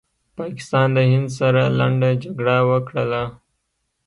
پاکستان 0.37 0.87
د 0.95 0.97
هند 1.11 1.29
سره 1.39 1.61
لنډه 1.79 2.09
جګړه 2.23 2.57
وکړله 2.69 3.23